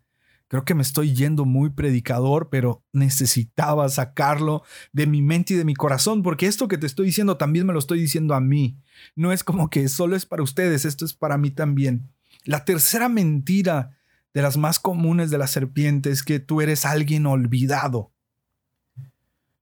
Creo 0.55 0.65
que 0.65 0.77
me 0.77 0.83
estoy 0.83 1.13
yendo 1.13 1.47
muy 1.47 1.71
predicador, 1.71 2.49
pero 2.49 2.85
necesitaba 2.93 3.89
sacarlo 3.89 4.63
de 4.93 5.09
mi 5.09 5.21
mente 5.21 5.55
y 5.55 5.57
de 5.57 5.65
mi 5.65 5.75
corazón, 5.75 6.23
porque 6.23 6.47
esto 6.47 6.69
que 6.69 6.79
te 6.79 6.87
estoy 6.87 7.07
diciendo 7.07 7.37
también 7.37 7.67
me 7.67 7.73
lo 7.73 7.81
estoy 7.81 8.01
diciendo 8.01 8.35
a 8.35 8.41
mí. 8.41 8.79
No 9.17 9.33
es 9.33 9.43
como 9.43 9.69
que 9.69 9.89
solo 9.89 10.15
es 10.15 10.27
para 10.27 10.45
ustedes, 10.45 10.85
esto 10.85 11.05
es 11.05 11.13
para 11.13 11.39
mí 11.39 11.51
también. 11.51 12.09
La 12.45 12.65
tercera 12.65 13.09
mentira 13.09 13.99
de 14.33 14.43
las 14.43 14.57
más 14.57 14.79
comunes 14.79 15.33
de 15.33 15.39
la 15.39 15.49
serpiente 15.49 16.11
es 16.11 16.23
que 16.23 16.39
tú 16.39 16.61
eres 16.61 16.85
alguien 16.85 17.27
olvidado. 17.27 18.14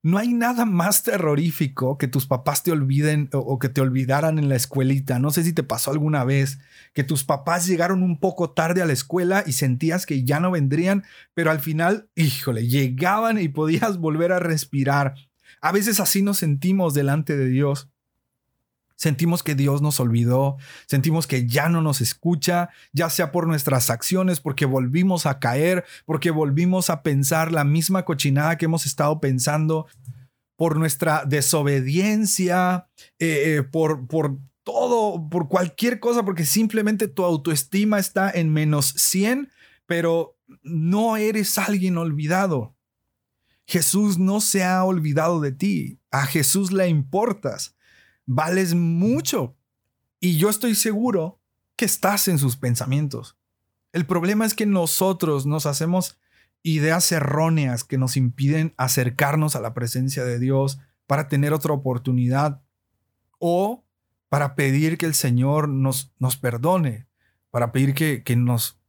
No 0.05 0.19
hay 0.19 0.35
nada 0.35 0.65
más 0.65 1.05
terrorífico 1.05 1.97
que 1.97 2.09
tus 2.09 2.27
papás 2.27 2.65
te 2.65 2.73
olviden 2.73 3.29
o, 3.33 3.61
que 3.61 3.69
te 3.69 3.81
olvidaran 3.81 4.37
en 4.41 4.49
la 4.49 4.57
escuelita. 4.57 5.21
No 5.21 5.31
sé 5.31 5.45
si 5.45 5.53
te 5.53 5.63
pasó 5.63 5.93
alguna 5.93 6.25
vez 6.25 6.59
que 6.93 7.05
tus 7.05 7.23
papás 7.23 7.67
llegaron 7.67 8.03
un 8.03 8.19
poco 8.19 8.51
tarde 8.51 8.83
a 8.83 8.87
la 8.87 8.93
escuela 8.93 9.45
y 9.47 9.53
sentías 9.53 10.05
que 10.05 10.25
ya 10.25 10.41
no 10.41 10.51
vendrían, 10.51 11.05
pero 11.35 11.53
al 11.53 11.61
final, 11.61 12.09
híjole, 12.17 12.67
llegaban 12.67 13.39
y 13.39 13.49
podías 13.49 13.99
volver 13.99 14.33
a 14.33 14.41
respirar. 14.41 15.15
A 15.61 15.71
veces 15.71 16.01
así 16.01 16.21
nos 16.21 16.39
sentimos 16.39 16.95
delante 16.95 17.37
de 17.37 17.47
Dios. 17.47 17.92
Sentimos 19.03 19.43
que 19.43 19.57
Dios 19.57 19.83
nos 19.83 19.99
olvidó, 19.99 20.59
sentimos 20.87 21.27
que 21.27 21.45
ya 21.45 21.69
no 21.69 21.83
nos 21.83 22.01
escucha, 22.01 22.69
ya 22.93 23.11
sea 23.11 23.33
por 23.33 23.49
nuestras 23.49 23.91
acciones, 23.91 24.39
porque 24.39 24.65
volvimos 24.65 25.27
a 25.27 25.41
caer, 25.41 25.85
porque 26.07 26.31
volvimos 26.31 26.89
a 26.89 27.03
pensar 27.03 27.51
la 27.51 27.65
misma 27.65 28.05
cochinada 28.05 28.57
que 28.57 28.67
hemos 28.67 28.87
estado 28.87 29.19
pensando, 29.19 29.89
por 30.55 30.77
nuestra 30.77 31.25
desobediencia, 31.25 32.87
eh, 33.19 33.57
eh, 33.57 33.63
por, 33.65 34.07
por 34.07 34.39
todo, 34.63 35.29
por 35.29 35.49
cualquier 35.49 35.99
cosa, 35.99 36.25
porque 36.25 36.45
simplemente 36.45 37.09
tu 37.09 37.25
autoestima 37.25 37.99
está 37.99 38.31
en 38.31 38.53
menos 38.53 38.95
100, 38.97 39.51
pero 39.85 40.39
no 40.63 41.17
eres 41.17 41.59
alguien 41.59 41.99
olvidado. 41.99 42.77
Jesús 43.67 44.17
no 44.19 44.41
se 44.41 44.63
ha 44.63 44.85
olvidado 44.85 45.41
de 45.41 45.51
ti, 45.51 45.99
a 46.13 46.25
Jesús 46.25 46.71
le 46.71 46.87
importas 46.87 47.75
vales 48.27 48.75
mucho. 48.75 49.57
Y 50.21 50.37
yo 50.37 50.49
estoy 50.49 50.75
seguro 50.75 51.41
que 51.77 51.85
estás 51.85 52.29
en 52.29 52.39
sus 52.39 52.57
pensamientos. 52.57 53.37
El 53.93 54.07
problema 54.07 54.47
es 54.47 54.55
que 54.55 54.67
nosotros 54.67 55.47
nos 55.47 55.67
hacemos 55.67 56.19
ideas 56.63 57.11
erróneas 57.13 57.85
que 57.85 57.99
nos 57.99 58.17
impiden 58.17 58.73
acercarnos 58.77 59.57
a 59.57 59.61
la 59.61 59.75
presencia 59.75 60.25
de 60.25 60.39
Dios 60.39 60.79
para 61.07 61.29
tener 61.29 61.53
otra 61.53 61.73
oportunidad 61.73 62.63
o 63.39 63.85
para 64.29 64.55
pedir 64.55 64.97
que 64.97 65.07
el 65.07 65.15
Señor 65.15 65.69
nos, 65.69 66.13
nos 66.19 66.37
perdone, 66.37 67.07
para 67.51 67.73
pedir 67.73 67.93
que, 67.93 68.23
que 68.23 68.37
nos, 68.37 68.81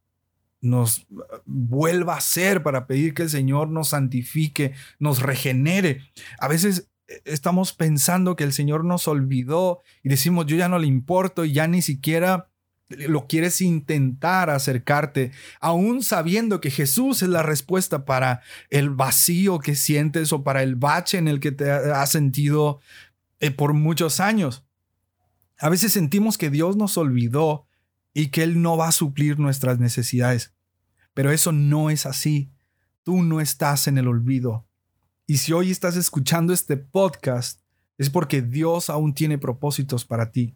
nos 0.60 1.06
vuelva 1.44 2.16
a 2.16 2.20
ser, 2.20 2.62
para 2.62 2.86
pedir 2.86 3.12
que 3.12 3.22
el 3.22 3.30
Señor 3.30 3.68
nos 3.68 3.88
santifique, 3.88 4.72
nos 4.98 5.20
regenere. 5.20 6.00
A 6.38 6.48
veces 6.48 6.88
estamos 7.24 7.72
pensando 7.72 8.36
que 8.36 8.44
el 8.44 8.52
Señor 8.52 8.84
nos 8.84 9.08
olvidó 9.08 9.80
y 10.02 10.08
decimos, 10.08 10.46
yo 10.46 10.56
ya 10.56 10.68
no 10.68 10.78
le 10.78 10.86
importo 10.86 11.44
y 11.44 11.52
ya 11.52 11.66
ni 11.66 11.82
siquiera 11.82 12.48
lo 12.88 13.26
quieres 13.26 13.60
intentar 13.60 14.50
acercarte, 14.50 15.32
aún 15.60 16.02
sabiendo 16.02 16.60
que 16.60 16.70
Jesús 16.70 17.22
es 17.22 17.28
la 17.28 17.42
respuesta 17.42 18.04
para 18.04 18.42
el 18.70 18.90
vacío 18.90 19.58
que 19.58 19.74
sientes 19.74 20.32
o 20.32 20.44
para 20.44 20.62
el 20.62 20.76
bache 20.76 21.18
en 21.18 21.28
el 21.28 21.40
que 21.40 21.52
te 21.52 21.70
has 21.70 22.10
sentido 22.10 22.80
eh, 23.40 23.50
por 23.50 23.72
muchos 23.72 24.20
años. 24.20 24.64
A 25.58 25.68
veces 25.68 25.92
sentimos 25.92 26.36
que 26.36 26.50
Dios 26.50 26.76
nos 26.76 26.98
olvidó 26.98 27.66
y 28.12 28.28
que 28.28 28.42
Él 28.42 28.60
no 28.60 28.76
va 28.76 28.88
a 28.88 28.92
suplir 28.92 29.38
nuestras 29.38 29.78
necesidades, 29.78 30.52
pero 31.14 31.32
eso 31.32 31.52
no 31.52 31.90
es 31.90 32.06
así. 32.06 32.50
Tú 33.02 33.22
no 33.22 33.40
estás 33.40 33.86
en 33.86 33.98
el 33.98 34.08
olvido. 34.08 34.66
Y 35.26 35.38
si 35.38 35.54
hoy 35.54 35.70
estás 35.70 35.96
escuchando 35.96 36.52
este 36.52 36.76
podcast, 36.76 37.60
es 37.96 38.10
porque 38.10 38.42
Dios 38.42 38.90
aún 38.90 39.14
tiene 39.14 39.38
propósitos 39.38 40.04
para 40.04 40.30
ti. 40.30 40.54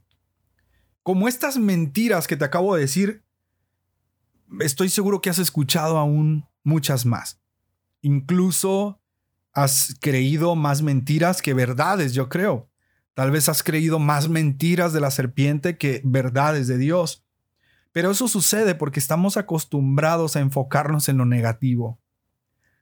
Como 1.03 1.27
estas 1.27 1.57
mentiras 1.57 2.27
que 2.27 2.37
te 2.37 2.45
acabo 2.45 2.75
de 2.75 2.83
decir, 2.83 3.25
estoy 4.61 4.91
seguro 4.91 5.23
que 5.23 5.31
has 5.31 5.39
escuchado 5.39 5.97
aún 5.97 6.47
muchas 6.65 7.07
más. 7.07 7.41
Incluso 8.03 9.01
has 9.55 9.97
creído 10.01 10.55
más 10.55 10.83
mentiras 10.83 11.41
que 11.41 11.55
verdades, 11.55 12.13
yo 12.13 12.29
creo. 12.29 12.69
Tal 13.15 13.31
vez 13.31 13.49
has 13.49 13.63
creído 13.63 13.99
más 13.99 14.29
mentiras 14.29 14.93
de 14.93 15.01
la 15.01 15.11
serpiente 15.11 15.79
que 15.79 16.03
verdades 16.05 16.67
de 16.67 16.77
Dios. 16.77 17.25
Pero 17.93 18.11
eso 18.11 18.29
sucede 18.29 18.75
porque 18.75 19.01
estamos 19.01 19.39
acostumbrados 19.39 20.37
a 20.37 20.41
enfocarnos 20.41 21.09
en 21.09 21.17
lo 21.17 21.25
negativo 21.25 21.99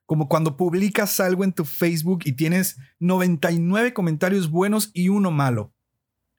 como 0.06 0.28
cuando 0.28 0.56
publicas 0.56 1.20
algo 1.20 1.44
en 1.44 1.52
tu 1.52 1.64
Facebook 1.64 2.20
y 2.24 2.32
tienes 2.32 2.78
99 3.00 3.92
comentarios 3.92 4.50
buenos 4.50 4.90
y 4.94 5.08
uno 5.08 5.30
malo. 5.30 5.72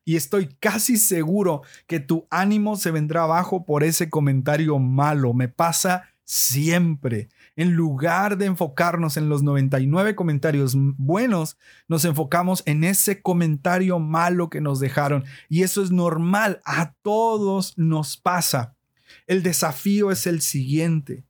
Y 0.06 0.16
estoy 0.16 0.48
casi 0.62 0.96
seguro 0.96 1.64
que 1.86 2.00
tu 2.00 2.28
ánimo 2.30 2.78
se 2.78 2.92
vendrá 2.92 3.24
abajo 3.24 3.66
por 3.66 3.84
ese 3.84 4.10
comentario 4.10 4.80
malo. 4.80 5.34
Me 5.34 5.50
pasa 5.50 6.06
siempre. 6.24 7.28
En 7.58 7.74
lugar 7.74 8.38
de 8.38 8.46
enfocarnos 8.46 9.18
en 9.18 9.28
los 9.28 9.44
99 9.44 10.16
comentarios 10.16 10.76
buenos, 10.76 11.58
nos 11.90 12.06
enfocamos 12.06 12.64
en 12.66 12.86
ese 12.86 13.22
comentario 13.22 14.00
malo 14.00 14.50
que 14.50 14.62
nos 14.62 14.80
dejaron. 14.80 15.26
Y 15.50 15.64
eso 15.64 15.84
es 15.84 15.92
normal. 15.92 16.62
A 16.64 16.94
todos 17.02 17.78
nos 17.78 18.16
pasa. 18.16 18.78
El 19.26 19.44
desafío 19.44 20.10
es 20.12 20.26
el 20.26 20.42
siguiente. 20.42 21.26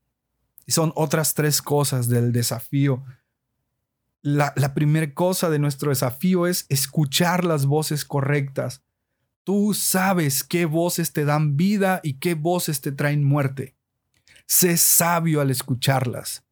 Son 0.67 0.91
otras 0.95 1.33
tres 1.33 1.61
cosas 1.61 2.09
del 2.09 2.31
desafío. 2.31 3.03
La, 4.21 4.53
la 4.55 4.73
primera 4.73 5.13
cosa 5.13 5.49
de 5.49 5.59
nuestro 5.59 5.89
desafío 5.89 6.47
es 6.47 6.65
escuchar 6.69 7.45
las 7.45 7.65
voces 7.65 8.03
correctas. 8.03 8.83
Tú 9.43 9.73
sabes 9.73 10.43
qué 10.43 10.65
voces 10.65 11.13
te 11.13 11.23
dan 11.23 11.55
vida 11.55 12.01
y 12.03 12.15
qué 12.15 12.33
voces 12.33 12.81
te 12.81 12.91
traen 12.91 13.23
muerte. 13.23 13.75
Sé 14.45 14.75
sabio 14.75 15.39
al 15.39 15.51
escucharlas. 15.51 16.43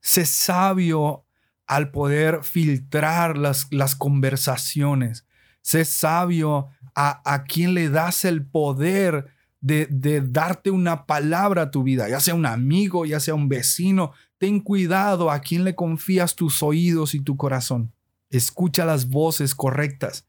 Sé 0.00 0.24
sabio 0.26 1.24
al 1.66 1.90
poder 1.90 2.44
filtrar 2.44 3.36
las, 3.36 3.66
las 3.72 3.96
conversaciones. 3.96 5.26
Sé 5.62 5.84
sabio 5.84 6.68
a, 6.94 7.22
a 7.24 7.44
quien 7.44 7.74
le 7.74 7.88
das 7.88 8.24
el 8.24 8.44
poder 8.44 9.31
de, 9.62 10.20
darte 10.20 10.70
una 10.70 11.06
palabra 11.06 11.62
a 11.62 11.70
tu 11.70 11.82
vida, 11.84 12.08
ya 12.08 12.20
sea 12.20 12.34
un 12.34 12.46
amigo, 12.46 13.06
ya 13.06 13.20
sea 13.20 13.34
un 13.34 13.48
vecino. 13.48 14.12
Ten 14.38 14.60
cuidado 14.60 15.30
a 15.30 15.40
quién 15.40 15.64
le 15.64 15.74
confías 15.74 16.34
tus 16.34 16.62
oídos 16.62 17.14
y 17.14 17.20
tu 17.20 17.36
corazón. 17.36 17.92
Escucha 18.28 18.84
las 18.84 19.08
voces 19.08 19.54
correctas. 19.54 20.26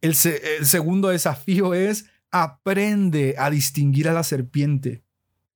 El, 0.00 0.14
el 0.58 0.66
segundo 0.66 1.08
desafío 1.08 1.74
es 1.74 2.06
aprende 2.30 3.34
a 3.38 3.50
distinguir 3.50 4.08
a 4.08 4.12
la 4.12 4.22
serpiente. 4.22 5.02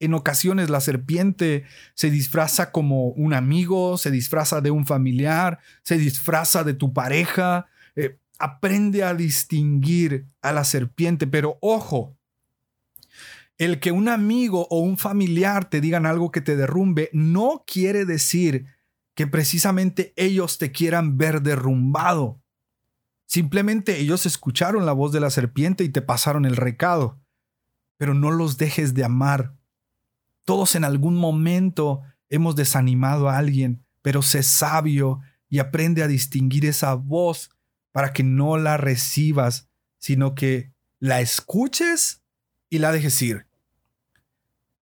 En 0.01 0.15
ocasiones 0.15 0.69
la 0.69 0.81
serpiente 0.81 1.65
se 1.95 2.11
disfraza 2.11 2.73
como 2.73 3.09
un 3.11 3.35
amigo, 3.35 3.97
se 3.97 4.11
disfraza 4.11 4.61
de 4.61 4.73
un 4.73 4.85
familiar, 4.85 5.61
se 5.85 5.97
disfraza 5.97 6.65
de 6.65 6.75
tu 6.75 6.93
pareja. 6.93 7.67
Eh, 7.95 8.19
aprende 8.41 9.05
a 9.05 9.15
distinguir 9.15 10.27
a 10.41 10.51
la 10.51 10.65
serpiente, 10.65 11.29
pero 11.29 11.59
ojo, 11.61 12.17
el 13.63 13.79
que 13.79 13.93
un 13.93 14.09
amigo 14.09 14.67
o 14.71 14.81
un 14.81 14.99
familiar 14.99 15.69
te 15.69 15.81
digan 15.81 16.05
algo 16.05 16.33
que 16.33 16.41
te 16.41 16.57
derrumbe 16.57 17.11
no 17.13 17.63
quiere 17.65 18.05
decir 18.05 18.67
que 19.15 19.27
precisamente 19.29 20.13
ellos 20.17 20.59
te 20.59 20.73
quieran 20.73 21.17
ver 21.17 21.43
derrumbado. 21.43 22.43
Simplemente 23.27 24.01
ellos 24.01 24.27
escucharon 24.27 24.85
la 24.85 24.93
voz 24.93 25.13
de 25.13 25.21
la 25.21 25.31
serpiente 25.31 25.85
y 25.85 25.91
te 25.91 26.03
pasaron 26.03 26.45
el 26.45 26.57
recado. 26.57 27.21
Pero 27.99 28.15
no 28.15 28.33
los 28.33 28.59
dejes 28.59 28.95
de 28.95 29.05
amar. 29.05 29.55
Todos 30.45 30.75
en 30.75 30.83
algún 30.83 31.17
momento 31.17 32.03
hemos 32.31 32.57
desanimado 32.57 33.29
a 33.29 33.37
alguien, 33.37 33.85
pero 34.03 34.23
sé 34.23 34.43
sabio 34.43 35.21
y 35.49 35.61
aprende 35.61 36.03
a 36.03 36.09
distinguir 36.09 36.67
esa 36.67 36.95
voz 36.95 37.51
para 37.93 38.13
que 38.13 38.25
no 38.25 38.57
la 38.57 38.77
recibas, 38.77 39.69
sino 39.99 40.35
que 40.35 40.73
la 40.99 41.21
escuches 41.21 42.23
y 42.69 42.79
la 42.79 42.91
dejes 42.91 43.23
ir. 43.23 43.52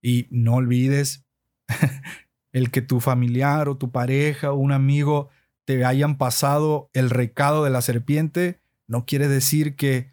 Y 0.02 0.26
no 0.30 0.54
olvides 0.54 1.24
el 2.52 2.70
que 2.70 2.82
tu 2.82 3.00
familiar 3.00 3.68
o 3.68 3.76
tu 3.76 3.90
pareja 3.90 4.52
o 4.52 4.56
un 4.56 4.72
amigo 4.72 5.28
te 5.64 5.84
hayan 5.84 6.18
pasado 6.18 6.90
el 6.92 7.10
recado 7.10 7.64
de 7.64 7.70
la 7.70 7.80
serpiente, 7.80 8.60
no 8.88 9.06
quiere 9.06 9.28
decir 9.28 9.76
que 9.76 10.10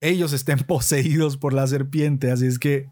ellos 0.00 0.32
estén 0.32 0.58
poseídos 0.66 1.36
por 1.36 1.52
la 1.52 1.66
serpiente. 1.66 2.30
Así 2.30 2.46
es 2.46 2.58
que 2.58 2.90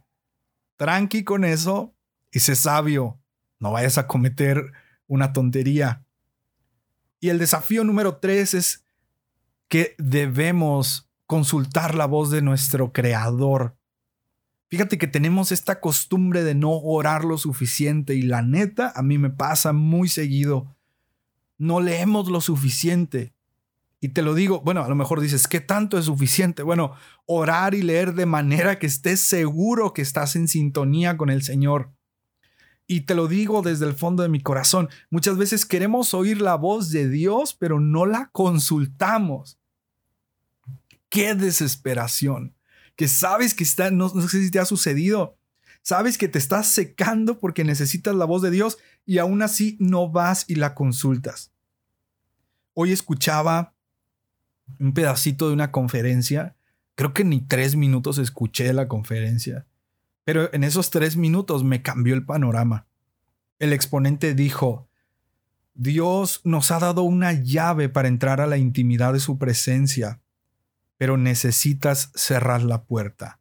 tranqui 0.76 1.24
con 1.24 1.44
eso 1.44 1.94
y 2.32 2.40
sé 2.40 2.56
sabio. 2.56 3.20
No 3.60 3.72
vayas 3.72 3.98
a 3.98 4.06
cometer 4.06 4.72
una 5.06 5.32
tontería. 5.32 6.04
Y 7.20 7.30
el 7.30 7.38
desafío 7.38 7.84
número 7.84 8.16
tres 8.16 8.54
es 8.54 8.84
que 9.68 9.94
debemos 9.98 11.08
consultar 11.26 11.94
la 11.94 12.06
voz 12.06 12.30
de 12.30 12.42
nuestro 12.42 12.92
creador 12.92 13.77
Fíjate 14.68 14.98
que 14.98 15.06
tenemos 15.06 15.50
esta 15.50 15.80
costumbre 15.80 16.44
de 16.44 16.54
no 16.54 16.72
orar 16.72 17.24
lo 17.24 17.38
suficiente 17.38 18.14
y 18.14 18.22
la 18.22 18.42
neta 18.42 18.92
a 18.94 19.02
mí 19.02 19.16
me 19.16 19.30
pasa 19.30 19.72
muy 19.72 20.08
seguido. 20.08 20.76
No 21.56 21.80
leemos 21.80 22.28
lo 22.28 22.42
suficiente. 22.42 23.32
Y 24.00 24.10
te 24.10 24.22
lo 24.22 24.34
digo, 24.34 24.60
bueno, 24.60 24.84
a 24.84 24.88
lo 24.88 24.94
mejor 24.94 25.20
dices, 25.20 25.48
¿qué 25.48 25.60
tanto 25.60 25.98
es 25.98 26.04
suficiente? 26.04 26.62
Bueno, 26.62 26.92
orar 27.24 27.74
y 27.74 27.82
leer 27.82 28.14
de 28.14 28.26
manera 28.26 28.78
que 28.78 28.86
estés 28.86 29.20
seguro 29.20 29.94
que 29.94 30.02
estás 30.02 30.36
en 30.36 30.48
sintonía 30.48 31.16
con 31.16 31.30
el 31.30 31.42
Señor. 31.42 31.90
Y 32.86 33.02
te 33.02 33.14
lo 33.14 33.26
digo 33.26 33.62
desde 33.62 33.86
el 33.86 33.94
fondo 33.94 34.22
de 34.22 34.28
mi 34.28 34.40
corazón, 34.40 34.88
muchas 35.10 35.36
veces 35.38 35.64
queremos 35.64 36.14
oír 36.14 36.40
la 36.40 36.56
voz 36.56 36.90
de 36.90 37.08
Dios, 37.08 37.54
pero 37.54 37.80
no 37.80 38.06
la 38.06 38.28
consultamos. 38.32 39.58
Qué 41.08 41.34
desesperación 41.34 42.54
que 42.98 43.06
sabes 43.06 43.54
que 43.54 43.62
está, 43.62 43.92
no, 43.92 44.08
sé 44.08 44.42
si 44.42 44.50
te 44.50 44.58
ha 44.58 44.64
sucedido, 44.64 45.38
sabes 45.82 46.18
que 46.18 46.26
te 46.26 46.40
estás 46.40 46.66
secando 46.66 47.38
porque 47.38 47.62
necesitas 47.62 48.12
la 48.16 48.24
voz 48.24 48.42
de 48.42 48.50
Dios 48.50 48.76
y 49.06 49.18
aún 49.18 49.40
así 49.40 49.76
no 49.78 50.10
vas 50.10 50.44
y 50.48 50.56
la 50.56 50.74
consultas. 50.74 51.52
Hoy 52.74 52.90
escuchaba 52.90 53.72
un 54.80 54.94
pedacito 54.94 55.46
de 55.46 55.54
una 55.54 55.70
conferencia, 55.70 56.56
creo 56.96 57.14
que 57.14 57.22
ni 57.22 57.40
tres 57.40 57.76
minutos 57.76 58.18
escuché 58.18 58.72
la 58.72 58.88
conferencia, 58.88 59.68
pero 60.24 60.52
en 60.52 60.64
esos 60.64 60.90
tres 60.90 61.16
minutos 61.16 61.62
me 61.62 61.82
cambió 61.82 62.16
el 62.16 62.26
panorama. 62.26 62.88
El 63.60 63.72
exponente 63.72 64.34
dijo, 64.34 64.88
Dios 65.72 66.40
nos 66.42 66.72
ha 66.72 66.80
dado 66.80 67.02
una 67.02 67.32
llave 67.32 67.88
para 67.88 68.08
entrar 68.08 68.40
a 68.40 68.48
la 68.48 68.58
intimidad 68.58 69.12
de 69.12 69.20
su 69.20 69.38
presencia 69.38 70.20
pero 70.98 71.16
necesitas 71.16 72.10
cerrar 72.14 72.62
la 72.62 72.84
puerta. 72.84 73.40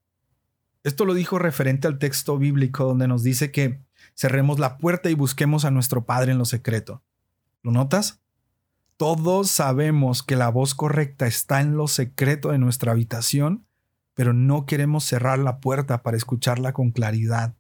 Esto 0.84 1.04
lo 1.04 1.14
dijo 1.14 1.38
referente 1.40 1.88
al 1.88 2.00
texto 2.00 2.38
bíblico 2.38 2.86
donde 2.86 3.10
nos 3.10 3.24
dice 3.24 3.52
que 3.52 3.82
cerremos 4.16 4.60
la 4.60 4.78
puerta 4.78 5.10
y 5.10 5.16
busquemos 5.16 5.66
a 5.66 5.72
nuestro 5.72 6.06
Padre 6.06 6.32
en 6.32 6.38
lo 6.38 6.46
secreto. 6.46 7.04
¿Lo 7.64 7.72
notas? 7.72 8.22
Todos 8.96 9.52
sabemos 9.52 10.24
que 10.24 10.36
la 10.36 10.50
voz 10.50 10.76
correcta 10.76 11.28
está 11.28 11.60
en 11.60 11.76
lo 11.76 11.88
secreto 11.88 12.52
de 12.52 12.58
nuestra 12.58 12.94
habitación, 12.94 13.66
pero 14.14 14.34
no 14.34 14.66
queremos 14.66 15.04
cerrar 15.04 15.40
la 15.40 15.60
puerta 15.60 16.04
para 16.04 16.18
escucharla 16.18 16.74
con 16.74 16.92
claridad. 16.92 17.56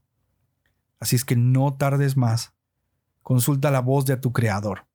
Así 0.99 1.15
es 1.15 1.25
que 1.25 1.35
no 1.35 1.75
tardes 1.75 2.17
más. 2.17 2.53
Consulta 3.23 3.71
la 3.71 3.81
voz 3.81 4.05
de 4.05 4.17
tu 4.17 4.31
Creador. 4.31 4.87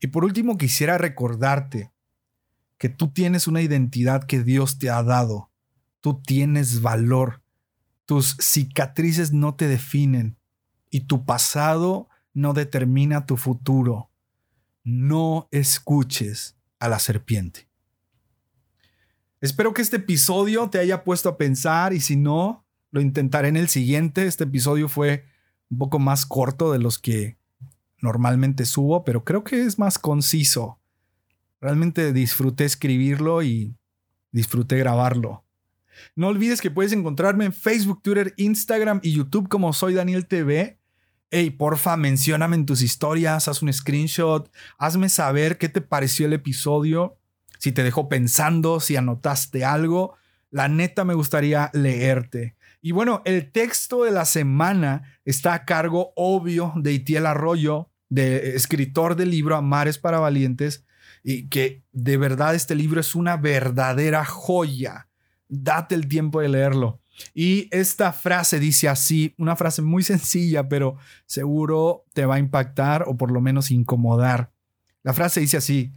Y 0.00 0.06
por 0.06 0.24
último 0.24 0.56
quisiera 0.56 0.96
recordarte 0.96 1.92
que 2.80 2.88
tú 2.88 3.12
tienes 3.12 3.46
una 3.46 3.60
identidad 3.60 4.24
que 4.24 4.42
Dios 4.42 4.78
te 4.78 4.88
ha 4.88 5.02
dado. 5.02 5.50
Tú 6.00 6.22
tienes 6.22 6.80
valor. 6.80 7.42
Tus 8.06 8.38
cicatrices 8.40 9.34
no 9.34 9.54
te 9.54 9.68
definen 9.68 10.38
y 10.88 11.00
tu 11.00 11.26
pasado 11.26 12.08
no 12.32 12.54
determina 12.54 13.26
tu 13.26 13.36
futuro. 13.36 14.10
No 14.82 15.46
escuches 15.50 16.56
a 16.78 16.88
la 16.88 16.98
serpiente. 16.98 17.68
Espero 19.42 19.74
que 19.74 19.82
este 19.82 19.96
episodio 19.96 20.70
te 20.70 20.78
haya 20.78 21.04
puesto 21.04 21.28
a 21.28 21.36
pensar 21.36 21.92
y 21.92 22.00
si 22.00 22.16
no, 22.16 22.64
lo 22.92 23.02
intentaré 23.02 23.48
en 23.48 23.58
el 23.58 23.68
siguiente. 23.68 24.26
Este 24.26 24.44
episodio 24.44 24.88
fue 24.88 25.26
un 25.68 25.76
poco 25.76 25.98
más 25.98 26.24
corto 26.24 26.72
de 26.72 26.78
los 26.78 26.98
que 26.98 27.36
normalmente 28.00 28.64
subo, 28.64 29.04
pero 29.04 29.22
creo 29.22 29.44
que 29.44 29.66
es 29.66 29.78
más 29.78 29.98
conciso. 29.98 30.79
Realmente 31.60 32.12
disfruté 32.12 32.64
escribirlo 32.64 33.42
y 33.42 33.76
disfruté 34.32 34.78
grabarlo. 34.78 35.44
No 36.16 36.28
olvides 36.28 36.60
que 36.60 36.70
puedes 36.70 36.92
encontrarme 36.92 37.44
en 37.44 37.52
Facebook, 37.52 38.02
Twitter, 38.02 38.32
Instagram 38.36 39.00
y 39.02 39.12
YouTube 39.12 39.48
como 39.48 39.72
soy 39.72 39.94
Daniel 39.94 40.26
TV. 40.26 40.78
Hey, 41.30 41.50
porfa, 41.50 41.96
mencióname 41.96 42.56
en 42.56 42.66
tus 42.66 42.82
historias, 42.82 43.46
haz 43.46 43.62
un 43.62 43.72
screenshot, 43.72 44.50
hazme 44.78 45.08
saber 45.08 45.58
qué 45.58 45.68
te 45.68 45.80
pareció 45.80 46.26
el 46.26 46.32
episodio, 46.32 47.18
si 47.58 47.72
te 47.72 47.84
dejó 47.84 48.08
pensando, 48.08 48.80
si 48.80 48.96
anotaste 48.96 49.64
algo. 49.64 50.16
La 50.50 50.68
neta 50.68 51.04
me 51.04 51.14
gustaría 51.14 51.70
leerte. 51.72 52.56
Y 52.82 52.92
bueno, 52.92 53.22
el 53.26 53.52
texto 53.52 54.04
de 54.04 54.10
la 54.10 54.24
semana 54.24 55.02
está 55.24 55.52
a 55.52 55.64
cargo, 55.66 56.12
obvio, 56.16 56.72
de 56.76 56.94
Itiel 56.94 57.26
Arroyo, 57.26 57.90
de 58.08 58.56
escritor 58.56 59.14
del 59.14 59.30
libro 59.30 59.54
Amares 59.54 59.98
para 59.98 60.18
Valientes, 60.18 60.84
y 61.22 61.48
que 61.48 61.82
de 61.92 62.16
verdad 62.16 62.54
este 62.54 62.74
libro 62.74 63.00
es 63.00 63.14
una 63.14 63.36
verdadera 63.36 64.24
joya. 64.24 65.08
Date 65.48 65.94
el 65.94 66.08
tiempo 66.08 66.40
de 66.40 66.48
leerlo. 66.48 67.00
Y 67.34 67.68
esta 67.70 68.12
frase 68.12 68.58
dice 68.58 68.88
así, 68.88 69.34
una 69.36 69.56
frase 69.56 69.82
muy 69.82 70.02
sencilla, 70.02 70.68
pero 70.68 70.96
seguro 71.26 72.04
te 72.14 72.24
va 72.24 72.36
a 72.36 72.38
impactar 72.38 73.04
o 73.06 73.16
por 73.16 73.30
lo 73.30 73.40
menos 73.40 73.70
incomodar. 73.70 74.52
La 75.02 75.12
frase 75.12 75.40
dice 75.40 75.56
así, 75.56 75.92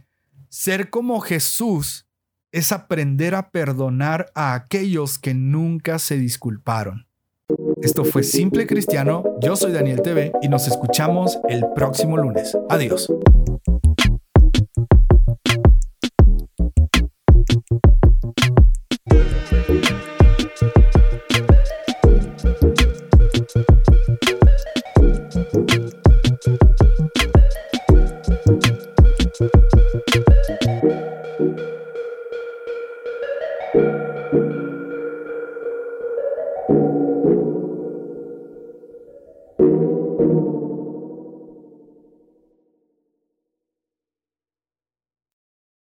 ser 0.48 0.90
como 0.90 1.20
Jesús 1.20 2.06
es 2.52 2.72
aprender 2.72 3.34
a 3.34 3.50
perdonar 3.50 4.30
a 4.34 4.54
aquellos 4.54 5.18
que 5.18 5.34
nunca 5.34 5.98
se 5.98 6.16
disculparon. 6.16 7.06
Esto 7.82 8.04
fue 8.04 8.22
Simple 8.22 8.66
Cristiano, 8.66 9.24
yo 9.40 9.56
soy 9.56 9.72
Daniel 9.72 10.00
TV 10.00 10.32
y 10.40 10.48
nos 10.48 10.68
escuchamos 10.68 11.38
el 11.48 11.64
próximo 11.74 12.16
lunes. 12.16 12.56
Adiós. 12.70 13.10